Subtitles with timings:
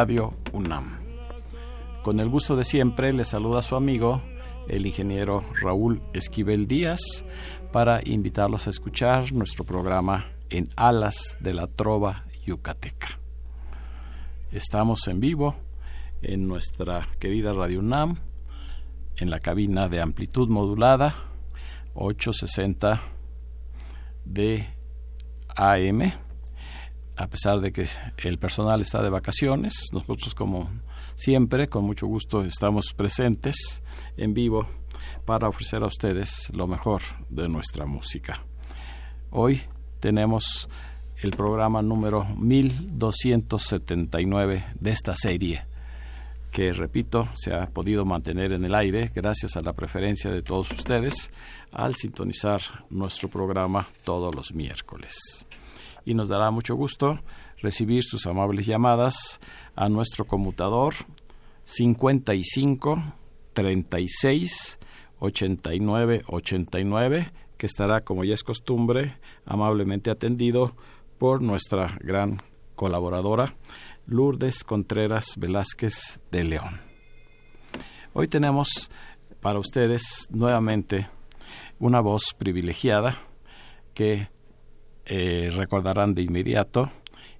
[0.00, 0.98] Radio UNAM.
[2.02, 4.22] Con el gusto de siempre le saluda su amigo,
[4.66, 7.00] el ingeniero Raúl Esquivel Díaz,
[7.70, 13.20] para invitarlos a escuchar nuestro programa En Alas de la Trova Yucateca.
[14.52, 15.54] Estamos en vivo
[16.22, 18.16] en nuestra querida Radio UNAM,
[19.18, 21.14] en la cabina de amplitud modulada
[21.92, 23.02] 860
[24.24, 24.66] de
[25.54, 26.10] AM.
[27.20, 30.70] A pesar de que el personal está de vacaciones, nosotros como
[31.16, 33.82] siempre, con mucho gusto estamos presentes
[34.16, 34.66] en vivo
[35.26, 38.42] para ofrecer a ustedes lo mejor de nuestra música.
[39.30, 39.60] Hoy
[40.00, 40.70] tenemos
[41.18, 45.66] el programa número 1279 de esta serie
[46.50, 50.72] que, repito, se ha podido mantener en el aire gracias a la preferencia de todos
[50.72, 51.30] ustedes
[51.70, 55.44] al sintonizar nuestro programa todos los miércoles.
[56.04, 57.18] Y nos dará mucho gusto
[57.58, 59.40] recibir sus amables llamadas
[59.76, 60.94] a nuestro conmutador
[61.64, 63.02] 55
[63.52, 64.78] 36
[65.18, 70.74] 89 89 que estará, como ya es costumbre, amablemente atendido
[71.18, 72.40] por nuestra gran
[72.74, 73.54] colaboradora
[74.06, 76.80] Lourdes Contreras Velázquez de León.
[78.14, 78.90] Hoy tenemos
[79.40, 81.06] para ustedes nuevamente
[81.78, 83.14] una voz privilegiada
[83.92, 84.28] que
[85.06, 86.90] eh, recordarán de inmediato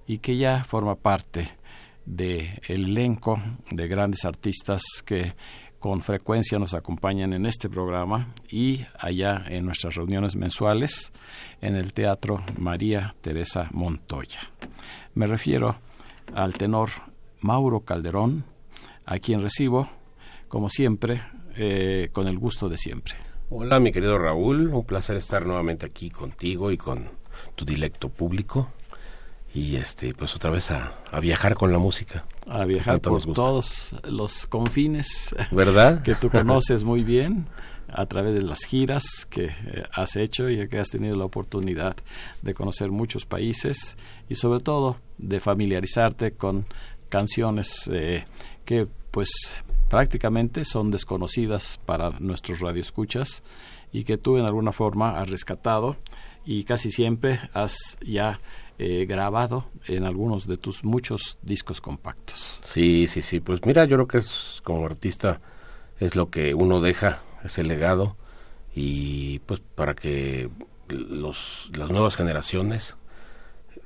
[0.07, 1.47] y que ya forma parte
[2.05, 3.39] del elenco
[3.69, 5.33] de grandes artistas que
[5.79, 11.11] con frecuencia nos acompañan en este programa y allá en nuestras reuniones mensuales
[11.59, 14.41] en el Teatro María Teresa Montoya.
[15.15, 15.75] Me refiero
[16.35, 16.89] al tenor
[17.41, 18.45] Mauro Calderón,
[19.05, 19.89] a quien recibo,
[20.47, 21.21] como siempre,
[21.57, 23.15] eh, con el gusto de siempre.
[23.49, 27.20] Hola, mi querido Raúl, un placer estar nuevamente aquí contigo y con
[27.55, 28.69] tu dilecto público.
[29.53, 32.23] Y este, pues otra vez a, a viajar con la música.
[32.47, 36.03] A viajar por todos los confines ¿verdad?
[36.03, 37.47] que tú conoces muy bien
[37.93, 41.95] a través de las giras que eh, has hecho y que has tenido la oportunidad
[42.41, 43.97] de conocer muchos países
[44.29, 46.65] y sobre todo de familiarizarte con
[47.09, 48.25] canciones eh,
[48.65, 49.29] que pues
[49.89, 53.43] prácticamente son desconocidas para nuestros radioescuchas
[53.91, 55.97] y que tú en alguna forma has rescatado
[56.45, 58.39] y casi siempre has ya
[58.77, 62.61] eh, grabado en algunos de tus muchos discos compactos.
[62.63, 63.39] Sí, sí, sí.
[63.39, 65.39] Pues mira, yo creo que es como artista
[65.99, 68.15] es lo que uno deja ese legado
[68.75, 70.49] y pues para que
[70.87, 72.97] los, las nuevas generaciones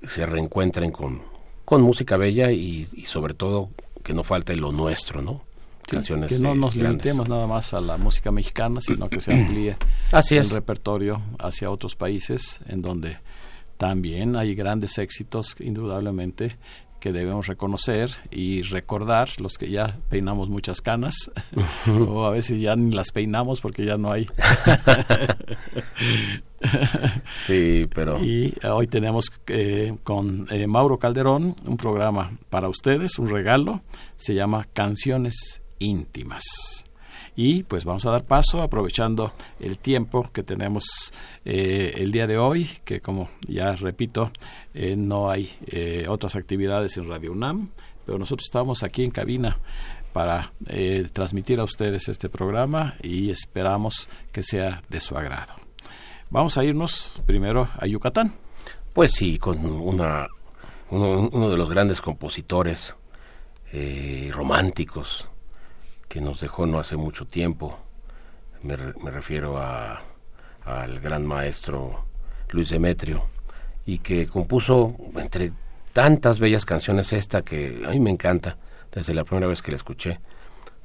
[0.07, 1.22] se reencuentren con,
[1.66, 3.69] con música bella y sobre todo
[4.03, 5.44] que no falte lo nuestro, ¿no?
[5.88, 7.06] Sí, Canciones que no eh, nos grandes.
[7.06, 9.75] limitemos nada más a la música mexicana, sino que se amplíe
[10.12, 13.19] Así el repertorio hacia otros países en donde
[13.78, 16.57] también hay grandes éxitos, indudablemente,
[17.00, 21.29] que debemos reconocer y recordar los que ya peinamos muchas canas
[21.88, 24.28] o a veces ya ni las peinamos porque ya no hay.
[27.46, 33.29] Sí, pero Y hoy tenemos eh, con eh, Mauro Calderón un programa para ustedes, un
[33.29, 33.82] regalo,
[34.16, 36.85] se llama Canciones íntimas.
[37.35, 40.85] Y pues vamos a dar paso aprovechando el tiempo que tenemos
[41.43, 44.31] eh, el día de hoy, que como ya repito,
[44.73, 47.72] eh, no hay eh, otras actividades en Radio UNAM,
[48.05, 49.59] pero nosotros estamos aquí en cabina
[50.13, 50.53] para
[51.11, 55.51] transmitir a ustedes este programa y esperamos que sea de su agrado.
[56.29, 58.33] Vamos a irnos primero a Yucatán.
[58.93, 60.29] Pues sí, con una,
[60.89, 62.95] uno, de los grandes compositores
[64.31, 65.27] románticos
[66.16, 67.78] que nos dejó no hace mucho tiempo.
[68.64, 70.02] Me, re- me refiero a,
[70.64, 72.06] al gran maestro
[72.52, 73.26] Luis Demetrio
[73.85, 75.52] y que compuso entre
[75.91, 78.56] tantas bellas canciones esta que a mí me encanta
[78.94, 80.22] desde la primera vez que la escuché,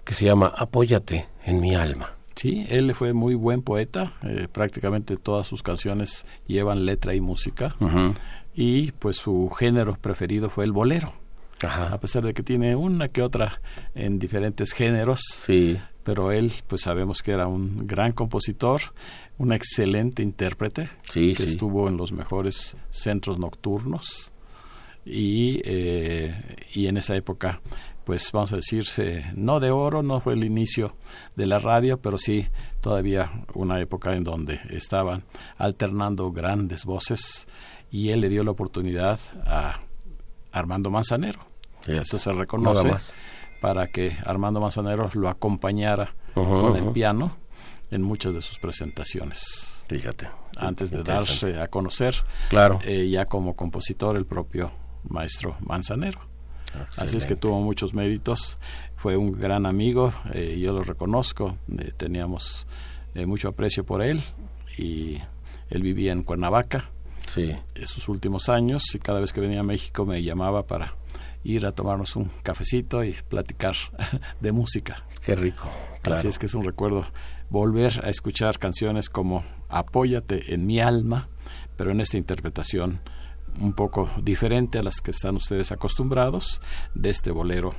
[0.04, 2.10] que se llama Apóyate en mi alma.
[2.34, 7.76] Sí, él fue muy buen poeta, eh, prácticamente todas sus canciones llevan letra y música,
[8.52, 11.12] y pues su género preferido fue el bolero.
[11.62, 11.92] Ajá.
[11.92, 13.60] A pesar de que tiene una que otra
[13.94, 15.78] en diferentes géneros, Sí.
[16.02, 18.80] pero él pues sabemos que era un gran compositor,
[19.38, 21.50] un excelente intérprete, Sí, que sí.
[21.52, 24.32] estuvo en los mejores centros nocturnos
[25.04, 26.34] y, eh,
[26.74, 27.60] y en esa época
[28.04, 30.96] pues vamos a decirse, no de oro, no fue el inicio
[31.36, 32.48] de la radio, pero sí
[32.80, 35.24] todavía una época en donde estaban
[35.58, 37.46] alternando grandes voces
[37.90, 39.78] y él le dio la oportunidad a
[40.50, 41.40] Armando Manzanero.
[41.86, 43.12] Eso se reconoce más.
[43.60, 47.36] para que Armando Manzanero lo acompañara con el piano
[47.90, 49.82] en muchas de sus presentaciones.
[49.88, 50.28] Fíjate.
[50.56, 52.14] Antes de darse a conocer
[52.48, 52.78] Claro.
[52.84, 54.70] eh, ya como compositor el propio
[55.08, 56.20] maestro Manzanero.
[56.96, 58.56] Así es que tuvo muchos méritos,
[58.96, 62.66] fue un gran amigo, eh, yo lo reconozco, eh, teníamos
[63.26, 64.22] mucho aprecio por él
[64.78, 65.18] y
[65.68, 66.84] él vivía en Cuernavaca
[67.26, 67.52] Sí.
[67.74, 70.94] en sus últimos años y cada vez que venía a México me llamaba para
[71.44, 73.74] ir a tomarnos un cafecito y platicar
[74.40, 75.04] de música.
[75.22, 75.70] Qué rico.
[76.02, 76.18] Claro.
[76.18, 77.04] Así es que es un recuerdo
[77.50, 81.28] volver a escuchar canciones como Apóyate en mi alma,
[81.76, 83.00] pero en esta interpretación
[83.60, 86.60] un poco diferente a las que están ustedes acostumbrados
[86.94, 87.74] de este bolero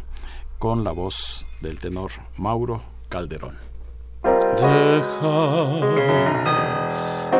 [0.59, 3.55] con la voz del tenor Mauro Calderón.
[4.21, 5.79] Deja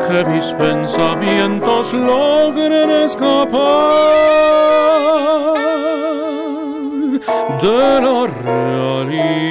[0.08, 4.32] que mis pensamientos logren escapar
[7.60, 9.42] de la realidad.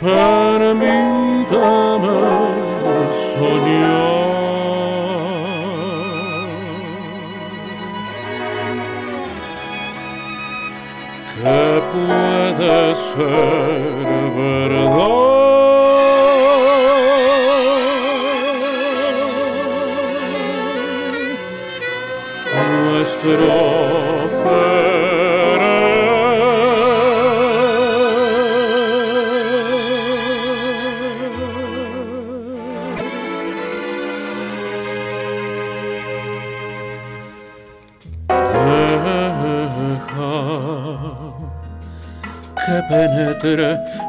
[0.00, 1.04] Permítame
[3.34, 4.24] soñar.
[11.44, 13.94] que puede ser
[14.36, 15.33] verdad.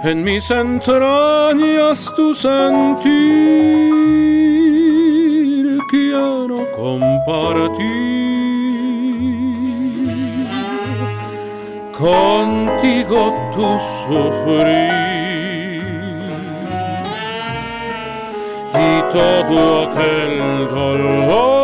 [0.06, 3.10] En mis entrañas tu sentir,
[5.90, 7.76] quiero compartir
[11.98, 13.68] contigo tu
[14.06, 14.94] sufrir
[18.74, 20.32] y todo aquel
[20.70, 21.56] dolor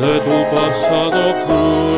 [0.00, 1.93] de tu pasado cruel.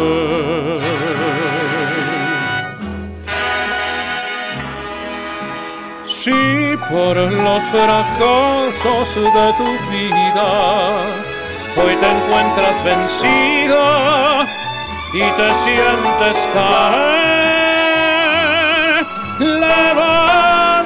[6.90, 10.48] Por los fracasos de tu vida.
[11.76, 14.46] Hoy te encuentras vencida
[15.12, 17.06] y te sientes caer,
[19.40, 20.76] levántate,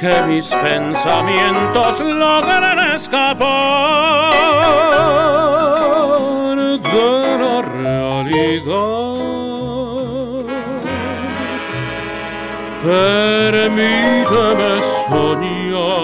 [0.00, 3.46] que mis pensamientos logren escapar
[6.56, 9.16] de la realidad.
[12.82, 14.72] Permíteme
[15.08, 15.96] soñar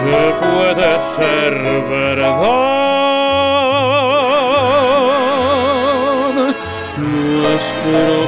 [0.00, 1.54] que puede ser
[1.90, 2.72] verdad
[6.96, 8.21] nuestro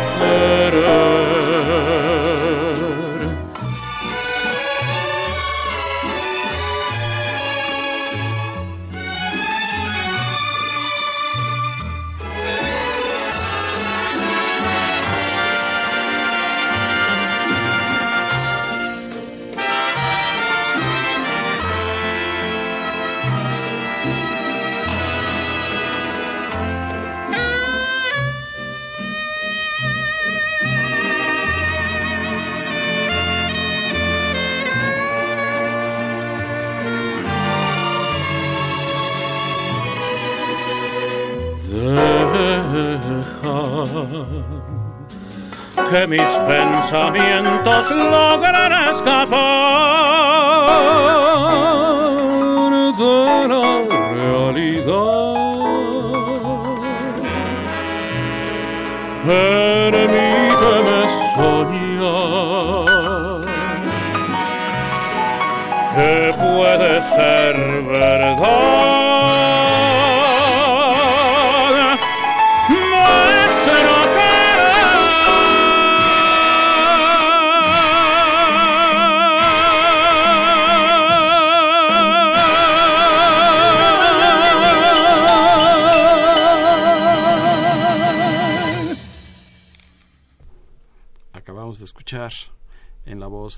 [46.15, 49.54] mis pensamientos logren escapar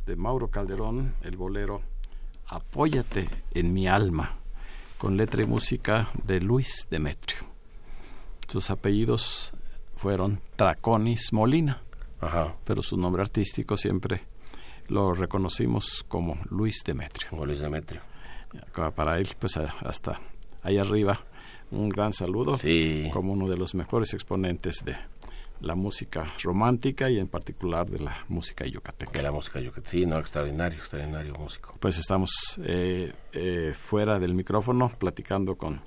[0.06, 1.82] de Mauro Calderón el bolero
[2.46, 4.30] Apóyate en mi alma,
[4.98, 7.40] con letra y música de Luis Demetrio.
[8.46, 9.52] Sus apellidos
[9.96, 11.82] fueron Traconis Molina,
[12.64, 14.20] pero su nombre artístico siempre
[14.86, 17.44] lo reconocimos como Luis Demetrio.
[17.44, 18.00] Luis Demetrio.
[18.94, 20.20] Para él, pues hasta
[20.62, 21.18] ahí arriba,
[21.72, 22.56] un gran saludo
[23.12, 24.96] como uno de los mejores exponentes de
[25.60, 29.12] la música romántica y en particular de la música yucateca.
[29.12, 31.74] De la música yucateca, sí, no, extraordinario, extraordinario músico.
[31.80, 32.30] Pues estamos
[32.64, 35.80] eh, eh, fuera del micrófono platicando con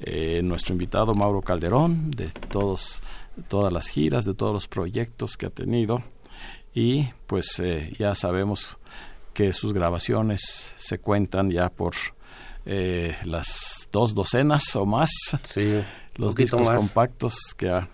[0.00, 3.02] eh, nuestro invitado Mauro Calderón de todos,
[3.48, 6.02] todas las giras, de todos los proyectos que ha tenido
[6.74, 7.62] y pues
[7.98, 8.78] ya sabemos
[9.34, 11.94] que sus grabaciones se cuentan ya por
[12.64, 15.10] las dos docenas o más.
[15.44, 15.82] Sí,
[16.14, 17.90] los discos compactos que ha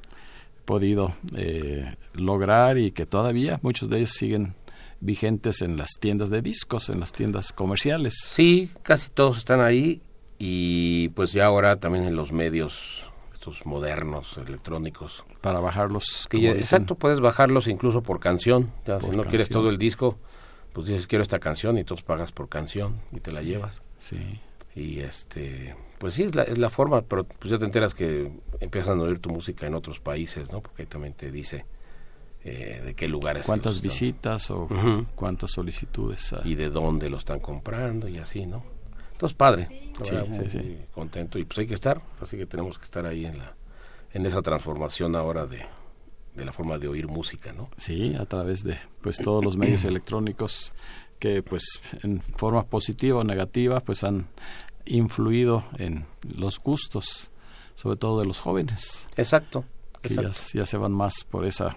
[0.69, 4.55] podido eh, lograr y que todavía muchos de ellos siguen
[5.01, 8.19] vigentes en las tiendas de discos, en las tiendas comerciales.
[8.23, 10.03] Sí, casi todos están ahí
[10.39, 16.29] y pues ya ahora también en los medios estos modernos electrónicos para bajarlos.
[16.33, 18.71] exacto, puedes bajarlos incluso por canción.
[18.87, 20.19] Ya, si no quieres todo el disco,
[20.75, 23.81] pues dices quiero esta canción y entonces pagas por canción y te la llevas.
[23.99, 24.19] Sí.
[24.77, 28.31] Y este pues sí, es la, es la forma, pero pues ya te enteras que
[28.61, 30.61] empiezan a oír tu música en otros países, ¿no?
[30.61, 31.65] Porque ahí también te dice
[32.45, 33.45] eh, de qué lugares.
[33.47, 34.69] ¿Cuántas visitas o
[35.15, 36.35] cuántas solicitudes?
[36.45, 38.63] Y de dónde lo están comprando y así, ¿no?
[39.13, 39.69] Entonces, padre,
[40.03, 40.79] sí, sí, sí.
[40.95, 43.57] contento y pues hay que estar, así que tenemos que estar ahí en la
[44.13, 45.63] en esa transformación ahora de,
[46.35, 47.69] de la forma de oír música, ¿no?
[47.77, 50.73] Sí, a través de pues todos los medios electrónicos
[51.19, 54.29] que pues en forma positiva o negativa pues han
[54.89, 57.31] influido en los gustos,
[57.75, 59.09] sobre todo de los jóvenes.
[59.17, 59.65] Exacto.
[60.03, 61.77] Que Ya, se van más por esa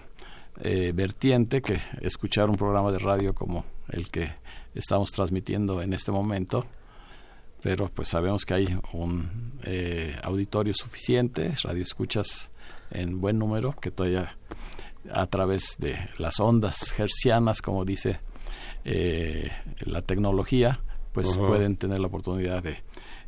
[0.60, 4.32] eh, vertiente que escuchar un programa de radio como el que
[4.74, 6.64] estamos transmitiendo en este momento.
[7.62, 12.50] Pero pues sabemos que hay un eh, auditorio suficiente, radio escuchas
[12.90, 14.36] en buen número, que todavía
[15.12, 18.20] a través de las ondas hercianas, como dice
[18.84, 19.50] eh,
[19.80, 20.80] la tecnología,
[21.12, 22.78] pues pueden tener la oportunidad de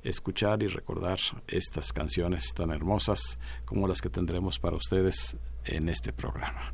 [0.05, 1.19] escuchar y recordar
[1.49, 6.73] estas canciones tan hermosas como las que tendremos para ustedes en este programa.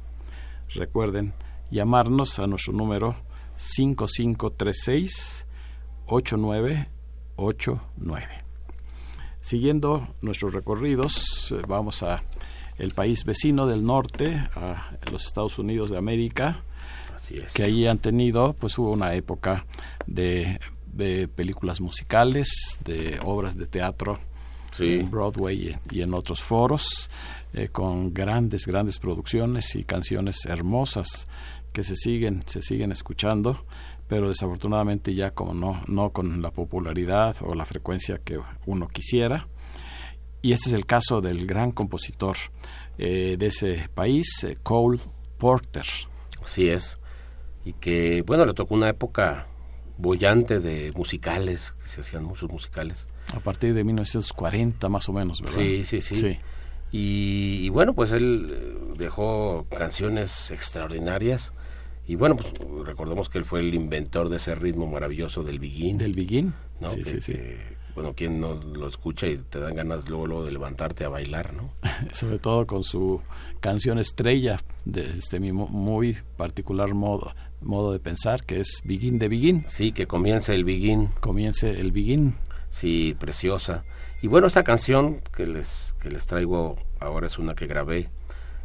[0.74, 1.32] Recuerden
[1.70, 3.16] llamarnos a nuestro número
[3.56, 5.46] 5536
[6.06, 8.44] 8989.
[9.40, 12.22] Siguiendo nuestros recorridos, eh, vamos a
[12.78, 16.62] el país vecino del norte, a los Estados Unidos de América,
[17.54, 19.66] que allí han tenido, pues hubo una época
[20.06, 20.58] de
[20.92, 24.18] de películas musicales, de obras de teatro
[24.78, 27.10] en Broadway y, en otros foros,
[27.52, 31.26] eh, con grandes, grandes producciones y canciones hermosas
[31.72, 33.64] que se siguen, se siguen escuchando,
[34.08, 39.48] pero desafortunadamente ya como no, no con la popularidad o la frecuencia que uno quisiera.
[40.42, 42.36] Y este es el caso del gran compositor
[42.96, 44.98] eh, de ese país, eh, Cole
[45.38, 45.84] Porter.
[46.42, 46.98] Así es.
[47.64, 49.46] Y que, bueno, le tocó una época
[50.00, 53.06] bollante de musicales, que se hacían muchos musicales.
[53.34, 55.56] A partir de 1940 más o menos, ¿verdad?
[55.56, 56.38] Sí, sí, sí.
[56.92, 61.52] Y, bueno, pues él eh, dejó canciones extraordinarias.
[62.06, 62.52] Y bueno, pues
[62.84, 65.98] recordemos que él fue el inventor de ese ritmo maravilloso del biguín.
[65.98, 66.88] Del biguín, ¿no?
[66.88, 67.34] Sí, sí, sí.
[67.94, 71.52] Bueno, quien no lo escucha y te dan ganas luego, luego de levantarte a bailar,
[71.52, 71.72] ¿no?
[72.12, 73.20] Sobre todo con su
[73.60, 79.28] canción estrella de este mismo muy particular modo, modo de pensar, que es Begin de
[79.28, 79.64] Begin.
[79.68, 81.08] Sí, que comience el Begin.
[81.20, 82.34] Comience el Begin.
[82.68, 83.84] Sí, preciosa.
[84.22, 88.10] Y bueno, esta canción que les, que les traigo ahora es una que grabé.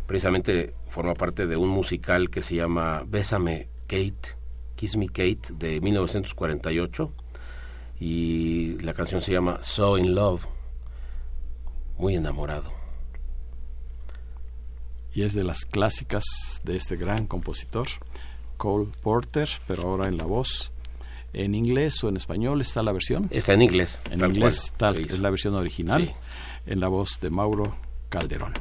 [0.05, 4.35] Precisamente forma parte de un musical que se llama Bésame Kate,
[4.75, 7.11] Kiss Me Kate, de 1948.
[7.99, 10.45] Y la canción se llama So in Love,
[11.97, 12.73] muy enamorado.
[15.13, 16.25] Y es de las clásicas
[16.63, 17.87] de este gran compositor.
[18.57, 20.73] Cole Porter, pero ahora en la voz
[21.35, 23.27] en inglés o en español está la versión.
[23.31, 23.99] Está en inglés.
[24.09, 26.15] En inglés tal, es la versión original,
[26.65, 27.75] en la voz de Mauro
[28.09, 28.53] Calderón.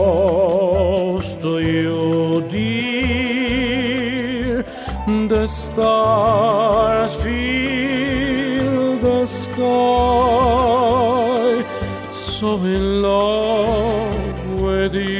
[0.00, 3.84] Close to you, dear.
[5.28, 9.62] The stars fill the sky,
[12.12, 15.19] so in love with you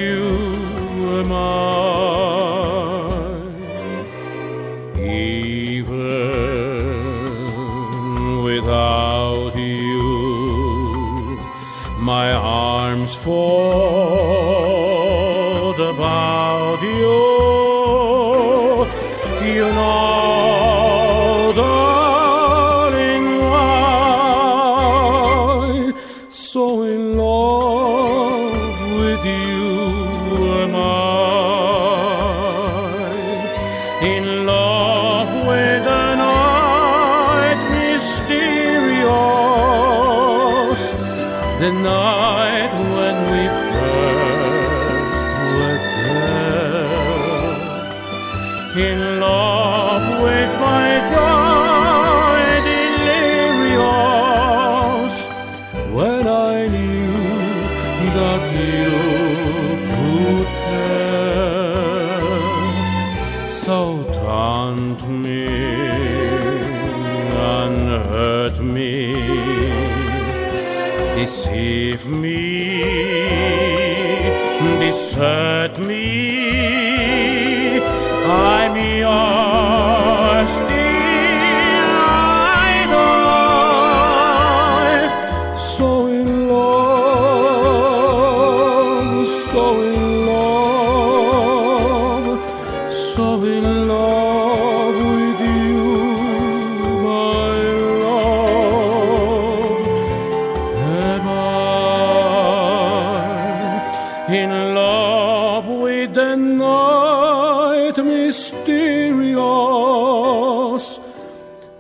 [104.33, 109.31] in love with the night mysterious?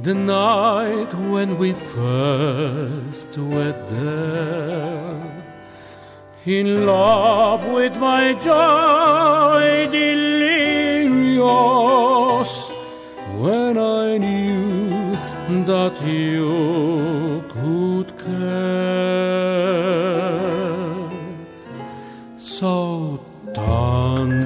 [0.00, 5.20] The night when we first were there.
[6.46, 11.30] In love with my joy delirious
[13.36, 15.16] when I knew
[15.66, 18.16] that you could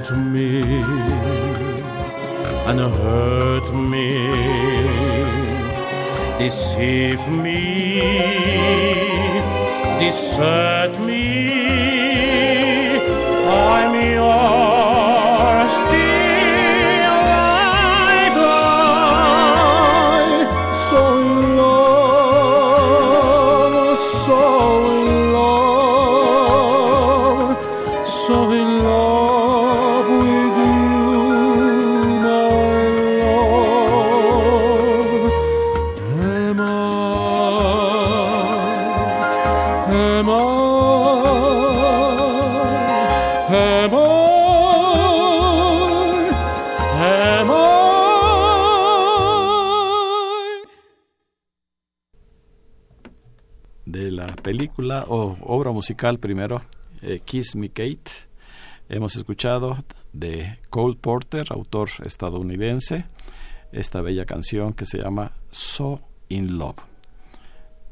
[0.05, 0.61] taunt me
[2.67, 4.11] and hurt me,
[6.39, 8.01] deceive me,
[10.01, 11.14] desert me.
[54.69, 56.63] Película o obra musical primero,
[57.03, 58.11] eh, Kiss Me Kate.
[58.89, 59.77] Hemos escuchado
[60.15, 63.05] de Cole Porter, autor estadounidense,
[63.73, 66.01] esta bella canción que se llama So
[66.31, 66.79] in Love.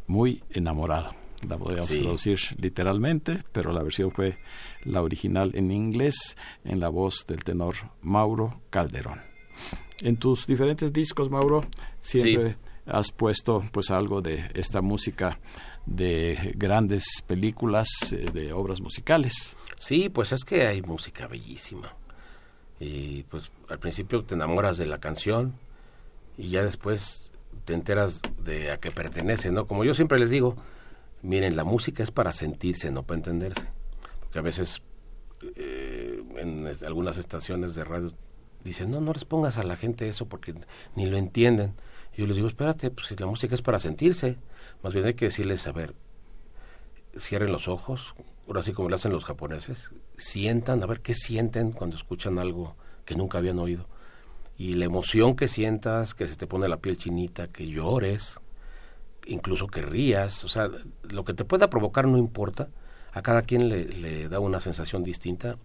[0.06, 1.10] Muy enamorado.
[1.46, 2.00] La podríamos Sí.
[2.00, 4.38] traducir literalmente, pero la versión fue
[4.84, 9.20] la original en inglés en la voz del tenor Mauro Calderón.
[10.00, 11.66] En tus diferentes discos, Mauro,
[12.00, 12.56] siempre
[12.86, 15.38] has puesto pues algo de esta música
[15.86, 19.56] de grandes películas, eh, de obras musicales.
[19.78, 21.94] Sí, pues es que hay música bellísima.
[22.78, 25.54] Y pues al principio te enamoras de la canción
[26.36, 27.32] y ya después
[27.64, 29.66] te enteras de a qué pertenece, ¿no?
[29.66, 30.56] Como yo siempre les digo,
[31.22, 33.68] miren, la música es para sentirse, no para entenderse.
[34.20, 34.82] Porque a veces
[35.56, 38.12] eh, en algunas estaciones de radio
[38.64, 39.24] dicen, no, no les
[39.58, 40.54] a la gente eso porque
[40.96, 41.74] ni lo entienden.
[42.16, 44.36] Yo les digo, espérate, pues si la música es para sentirse,
[44.82, 45.94] más bien hay que decirles, a ver,
[47.18, 48.14] cierren los ojos,
[48.46, 52.76] ahora sí como lo hacen los japoneses, sientan, a ver qué sienten cuando escuchan algo
[53.04, 53.86] que nunca habían oído.
[54.58, 58.38] Y la emoción que sientas, que se te pone la piel chinita, que llores,
[59.26, 60.68] incluso que rías, o sea,
[61.10, 62.68] lo que te pueda provocar no importa,
[63.12, 65.56] a cada quien le da una sensación distinta.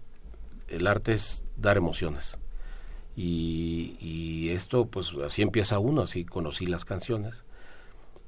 [0.67, 2.37] El arte es dar emociones.
[3.17, 7.43] Y, y, esto, pues así empieza uno, así conocí las canciones.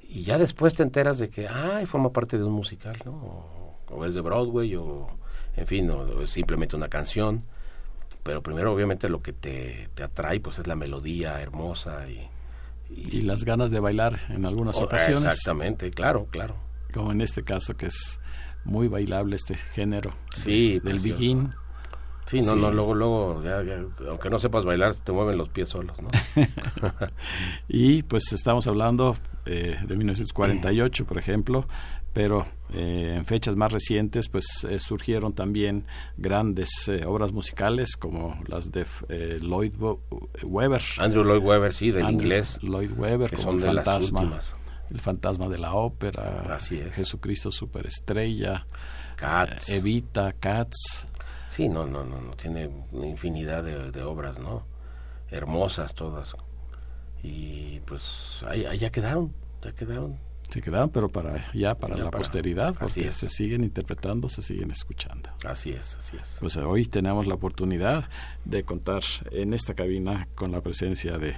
[0.02, 3.78] Y ya después te enteras de que, ay, forma parte de un musical, ¿no?
[3.92, 5.08] O, es de Broadway, o
[5.56, 7.44] en fin, o, es simplemente una canción.
[8.24, 12.28] Pero primero, obviamente, lo que te, te atrae, pues es la melodía hermosa y,
[12.90, 15.24] y, las ganas de bailar en algunas oh, ocasiones.
[15.24, 16.56] Exactamente, claro, claro.
[16.92, 18.20] Como en este caso, que es
[18.66, 21.54] muy bailable este género sí, del begin.
[22.30, 23.42] Sí, no, no, luego, luego,
[24.08, 26.10] aunque no sepas bailar, te mueven los pies solos, ¿no?
[27.68, 31.68] y pues estamos hablando eh, de 1948, por ejemplo,
[32.14, 35.88] pero eh, en fechas más recientes pues eh, surgieron también
[36.18, 36.70] grandes
[37.08, 38.86] obras musicales como las de
[39.42, 39.74] Lloyd
[40.44, 40.84] Webber.
[41.00, 42.60] Andrew Lloyd Webber, sí, del inglés.
[42.62, 44.40] Lloyd Webber, que son el fantasma,
[44.92, 46.94] el fantasma de la ópera, Así es.
[46.94, 48.68] Jesucristo superestrella,
[49.16, 49.70] Cats.
[49.70, 51.08] Evita, Cats.
[51.50, 54.68] Sí, no, no, no, no tiene una infinidad de, obras, ¿no?
[55.32, 56.36] Hermosas todas.
[57.24, 59.34] Y pues ahí, ya quedaron,
[59.64, 60.20] ya quedaron.
[60.48, 65.32] Se quedaron, pero para ya para la posteridad, porque se siguen interpretando, se siguen escuchando.
[65.44, 66.38] Así es, así es.
[66.40, 68.08] Pues hoy tenemos la oportunidad
[68.46, 71.36] de contar en esta cabina con la presencia de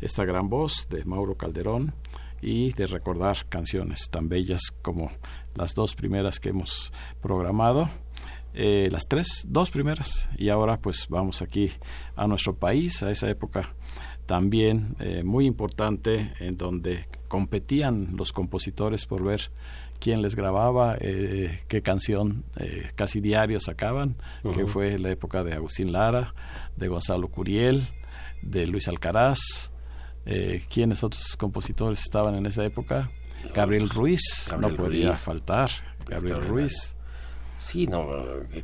[0.00, 1.94] esta gran voz de Mauro Calderón
[2.40, 5.12] y de recordar canciones tan bellas como
[5.54, 7.88] las dos primeras que hemos programado
[8.54, 11.70] eh, las tres, dos primeras, y ahora pues vamos aquí
[12.16, 13.74] a nuestro país, a esa época
[14.26, 19.50] también eh, muy importante en donde competían los compositores por ver
[19.98, 22.44] quién les grababa, eh, qué canción
[22.94, 24.16] casi diario sacaban,
[24.54, 26.34] que fue la época de Agustín Lara,
[26.76, 27.86] de Gonzalo Curiel,
[28.42, 29.70] de Luis Alcaraz,
[30.68, 33.10] quiénes otros compositores estaban en esa época,
[33.54, 35.70] Gabriel Ruiz, no podía faltar,
[36.06, 36.96] Gabriel Ruiz.
[37.62, 38.08] Sí, no,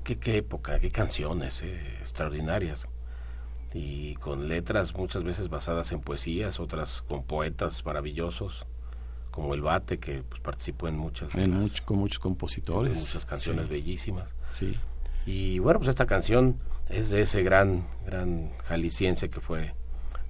[0.03, 2.89] qué, época, qué canciones eh, extraordinarias.
[3.73, 8.67] Y con letras muchas veces basadas en poesías, otras con poetas maravillosos,
[9.31, 11.31] como El Bate, que pues, participó en muchas.
[11.85, 12.99] con muchos compositores.
[12.99, 14.35] Muchas canciones bellísimas.
[14.51, 14.77] Sí.
[15.27, 16.59] Y bueno, pues esta canción
[16.89, 19.75] es de ese gran, gran jalisciense que fue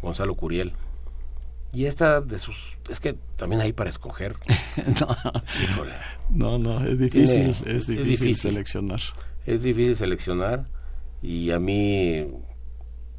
[0.03, 0.75] Gonzalo Curiel.
[1.73, 2.79] Y esta de sus...
[2.89, 4.37] Es que también hay para escoger.
[6.31, 6.59] no.
[6.59, 9.01] no, es difícil, es, difícil seleccionar.
[9.45, 10.67] Es difícil seleccionar
[11.21, 12.27] y a mí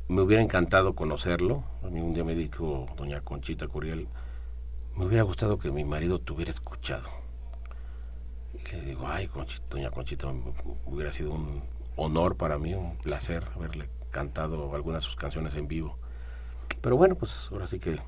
[0.07, 1.63] me hubiera encantado conocerlo.
[1.83, 4.07] A mí un día me dijo doña Conchita Curiel,
[4.95, 7.07] me hubiera gustado que mi marido te hubiera escuchado.
[8.53, 9.29] Y le digo, ay,
[9.69, 10.27] doña Conchita,
[10.85, 11.61] hubiera sido un
[11.95, 15.97] honor para mí, un placer haberle cantado algunas de sus canciones en vivo.
[16.81, 17.99] Pero bueno, pues ahora sí que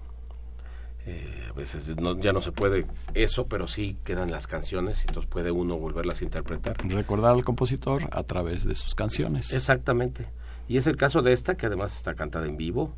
[1.06, 5.30] eh, a veces ya no se puede eso, pero sí quedan las canciones y entonces
[5.30, 6.78] puede uno volverlas a interpretar.
[6.88, 9.54] Recordar al compositor a través de sus canciones.
[9.54, 10.28] Exactamente.
[10.68, 12.96] Y es el caso de esta, que además está cantada en vivo,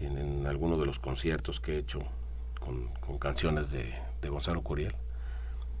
[0.00, 2.02] en, en alguno de los conciertos que he hecho
[3.00, 3.94] con, canciones de,
[4.28, 4.92] Gonzalo Curiel.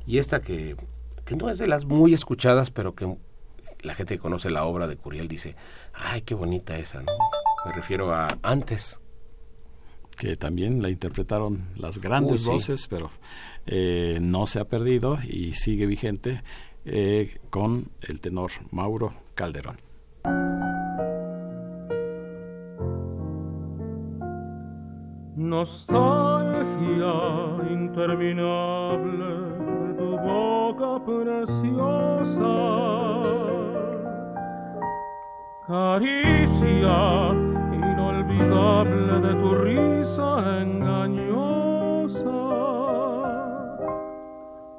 [0.06, 0.76] Y esta que,
[1.24, 3.16] que no es de las muy escuchadas, pero que
[3.80, 5.56] la gente que conoce la obra de Curiel dice,
[5.92, 7.12] ay, qué bonita esa, ¿no?
[7.64, 9.00] Me refiero a Antes
[10.16, 13.10] que también la interpretaron las grandes voces, pero
[13.66, 16.42] eh, no se ha perdido y sigue vigente
[16.84, 19.76] eh, con el tenor Mauro Calderón.
[25.36, 27.12] Nostalgia
[27.70, 29.26] interminable
[29.86, 32.54] de tu boca preciosa,
[35.66, 37.45] caricia
[38.38, 42.42] de tu risa engañosa,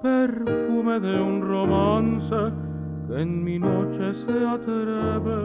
[0.01, 2.53] perfume de un romance
[3.07, 5.41] que en mi noche se atreve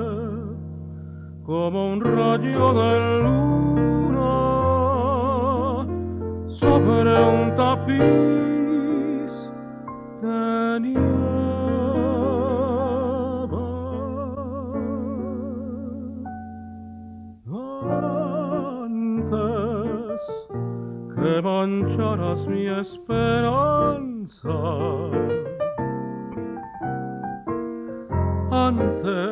[1.45, 4.33] como un rayo de luna
[6.61, 8.53] sobre un tapiz
[21.33, 24.51] de mancharás mi esperanza.
[28.51, 29.32] Antes,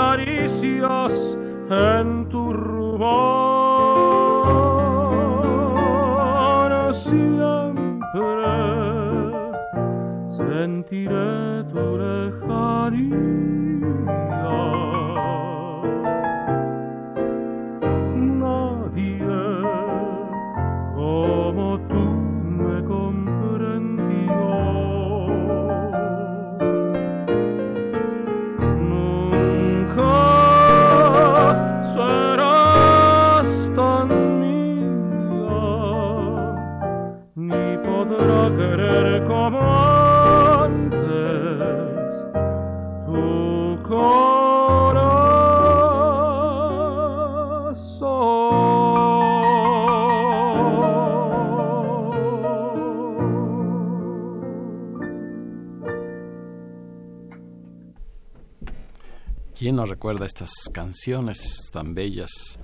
[0.00, 1.12] caricias
[1.70, 3.49] en tu rubor.
[59.70, 62.58] ¿Quién nos recuerda estas canciones tan bellas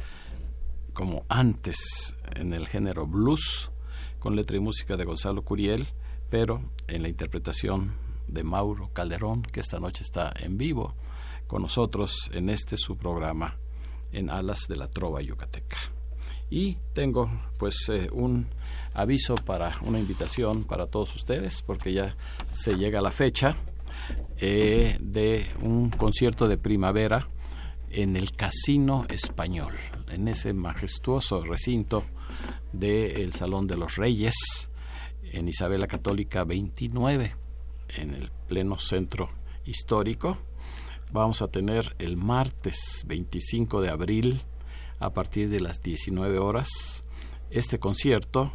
[0.93, 3.71] como antes en el género blues,
[4.19, 5.87] con letra y música de Gonzalo Curiel,
[6.31, 7.95] pero en la interpretación
[8.27, 10.97] de Mauro Calderón, que esta noche está en vivo
[11.47, 13.57] con nosotros en este su programa
[14.11, 15.77] en Alas de la Trova Yucateca.
[16.51, 18.49] Y tengo pues eh, un
[18.95, 22.17] aviso para una invitación para todos ustedes, porque ya
[22.51, 23.55] se llega la fecha
[24.39, 27.29] eh, de un concierto de primavera
[27.91, 29.75] en el Casino Español,
[30.11, 32.05] en ese majestuoso recinto
[32.73, 34.71] del Salón de los Reyes,
[35.23, 37.35] en Isabela Católica 29,
[37.97, 39.29] en el pleno centro
[39.65, 40.37] histórico.
[41.13, 44.43] Vamos a tener el martes 25 de abril,
[44.99, 47.05] a partir de las 19 horas,
[47.51, 48.53] este concierto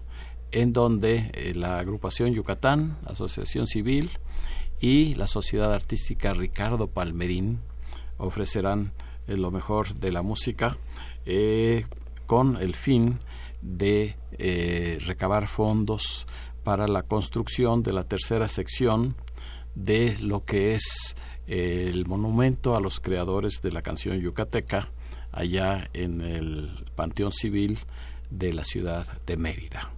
[0.52, 4.10] en donde eh, la agrupación Yucatán, Asociación Civil,
[4.82, 7.62] y la Sociedad Artística Ricardo Palmerín
[8.18, 8.94] ofrecerán
[9.28, 10.76] eh, lo mejor de la música
[11.26, 11.86] eh,
[12.26, 13.20] con el fin
[13.62, 16.26] de eh, recabar fondos
[16.64, 19.16] para la construcción de la tercera sección
[19.76, 21.16] de lo que es
[21.46, 24.90] el monumento a los creadores de la canción yucateca
[25.32, 27.78] allá en el Panteón Civil
[28.30, 29.92] de la ciudad de Mérida.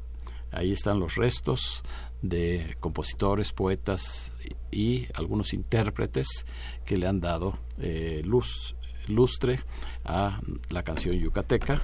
[0.52, 1.84] Ahí están los restos
[2.22, 4.32] de compositores, poetas
[4.74, 6.46] y algunos intérpretes
[6.86, 8.76] que le han dado eh, luz,
[9.08, 9.62] lustre
[10.04, 11.82] a la canción yucateca.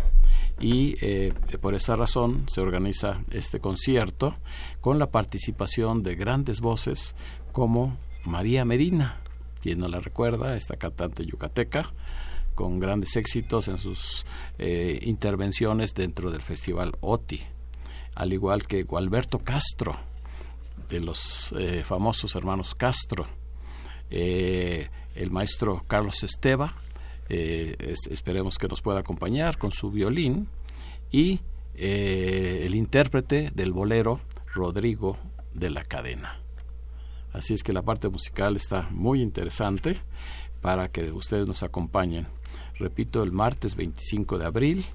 [0.59, 4.35] Y eh, por esa razón se organiza este concierto
[4.81, 7.15] con la participación de grandes voces
[7.53, 9.21] como María Medina,
[9.61, 11.91] quien no la recuerda, esta cantante yucateca,
[12.55, 14.25] con grandes éxitos en sus
[14.57, 17.39] eh, intervenciones dentro del Festival OTI,
[18.15, 19.95] al igual que Gualberto Castro,
[20.89, 23.25] de los eh, famosos hermanos Castro,
[24.09, 26.73] eh, el maestro Carlos Esteva,
[27.29, 30.47] eh, esperemos que nos pueda acompañar con su violín,
[31.11, 31.39] y
[31.75, 34.19] el intérprete del bolero
[34.53, 35.17] Rodrigo
[35.53, 36.39] de la Cadena.
[37.33, 39.97] Así es que la parte musical está muy interesante
[40.61, 42.27] para que ustedes nos acompañen.
[42.77, 44.85] Repito, el martes 25 de abril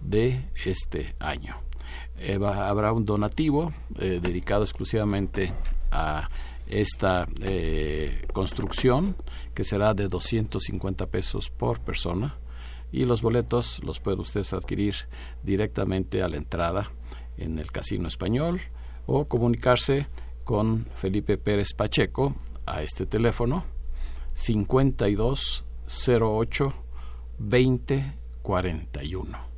[0.00, 1.67] de este año.
[2.20, 5.52] Eh, habrá un donativo eh, dedicado exclusivamente
[5.90, 6.28] a
[6.68, 9.16] esta eh, construcción
[9.54, 12.36] que será de 250 pesos por persona
[12.90, 14.96] y los boletos los puede usted adquirir
[15.42, 16.90] directamente a la entrada
[17.36, 18.60] en el Casino Español
[19.06, 20.06] o comunicarse
[20.44, 22.34] con Felipe Pérez Pacheco
[22.66, 23.64] a este teléfono
[24.34, 26.72] 5208
[27.38, 29.57] 2041.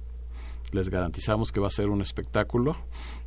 [0.73, 2.77] Les garantizamos que va a ser un espectáculo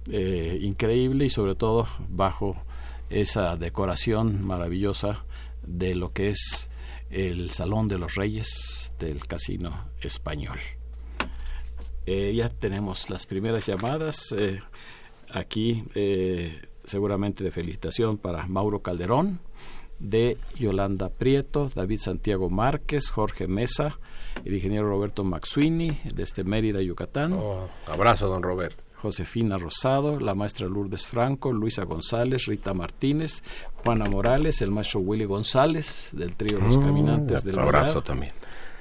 [0.09, 2.55] eh, increíble y sobre todo bajo
[3.09, 5.25] esa decoración maravillosa
[5.61, 6.69] de lo que es
[7.09, 10.57] el Salón de los Reyes del Casino Español.
[12.05, 14.61] Eh, ya tenemos las primeras llamadas eh,
[15.31, 15.83] aquí,
[16.83, 19.39] seguramente de felicitación para Mauro Calderón,
[19.99, 23.99] de Yolanda Prieto, David Santiago Márquez, Jorge Mesa,
[24.43, 27.33] el ingeniero Roberto Maxuini, este Mérida, Yucatán.
[27.33, 28.77] Oh, abrazo, don Robert.
[28.95, 33.43] Josefina Rosado, la maestra Lourdes Franco, Luisa González, Rita Martínez,
[33.75, 38.31] Juana Morales, el maestro Willy González del trío Los Mm, Caminantes del abrazo también.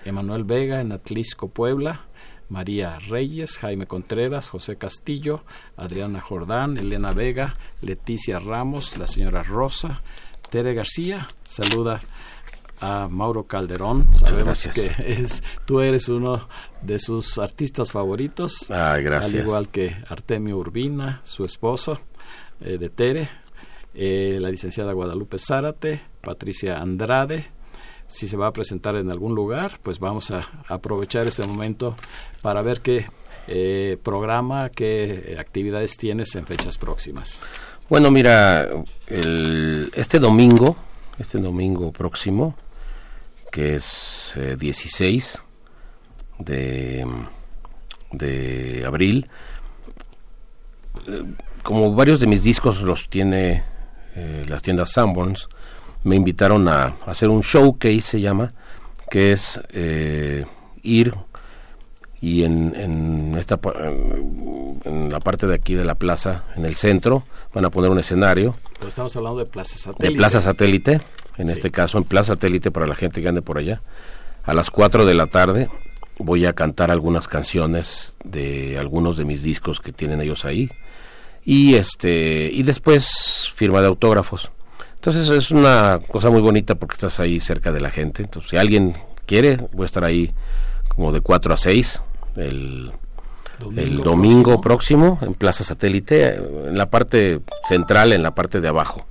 [0.05, 2.03] Emanuel Vega en Atlisco, Puebla,
[2.49, 5.43] María Reyes, Jaime Contreras, José Castillo,
[5.77, 10.03] Adriana Jordán, Elena Vega, Leticia Ramos, la señora Rosa,
[10.53, 12.03] Tere García, saluda
[12.79, 14.07] a Mauro Calderón.
[14.13, 16.47] Sabemos que es, tú eres uno
[16.83, 18.71] de sus artistas favoritos.
[18.71, 19.33] Ay, gracias.
[19.33, 21.99] Al igual que Artemio Urbina, su esposo
[22.61, 23.31] eh, de Tere,
[23.95, 27.47] eh, la licenciada Guadalupe Zárate, Patricia Andrade.
[28.07, 31.97] Si se va a presentar en algún lugar, pues vamos a aprovechar este momento
[32.43, 33.07] para ver qué
[33.49, 37.49] eh, programa, qué actividades tienes en fechas próximas.
[37.93, 38.71] Bueno, mira,
[39.09, 40.77] el- este domingo,
[41.19, 42.55] este domingo próximo,
[43.51, 45.39] que es eh, 16
[46.39, 47.07] de,
[48.13, 49.29] de abril,
[51.07, 51.23] eh,
[51.63, 53.63] como varios de mis discos los tiene
[54.15, 55.51] eh, las tiendas Sanborns,
[56.03, 58.55] me invitaron a hacer un showcase, se llama,
[59.11, 60.47] que es eh,
[60.83, 61.15] ir
[62.23, 63.59] y en, en esta
[64.85, 67.99] en, la parte de aquí de la plaza, en el centro, van a poner un
[67.99, 70.17] escenario Pero estamos hablando de Plaza de Satélite.
[70.17, 71.01] Plaza Satélite,
[71.37, 71.53] en Sí.
[71.53, 73.83] este caso en Plaza Satélite para la gente que ande por allá.
[74.45, 75.69] A las 4 de la tarde
[76.19, 80.71] voy a cantar algunas canciones de algunos de mis discos que tienen ellos ahí
[81.45, 84.53] y este y después firma de autógrafos.
[84.95, 88.23] Entonces es una cosa muy bonita porque estás ahí cerca de la gente.
[88.23, 88.95] Entonces si alguien
[89.27, 90.33] quiere, voy a estar ahí
[90.89, 92.01] como de 4 a 6
[92.37, 92.93] el
[93.77, 95.19] el domingo próximo.
[95.23, 99.07] en Plaza Satélite, en la parte central, en la parte de abajo.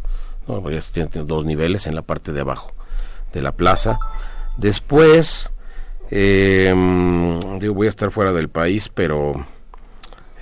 [0.48, 0.62] ¿no?
[0.62, 2.72] Porque tiene, tiene dos niveles en la parte de abajo
[3.34, 4.00] de la plaza.
[4.58, 5.52] Después,
[6.10, 6.74] eh,
[7.60, 9.46] digo, voy a estar fuera del país, pero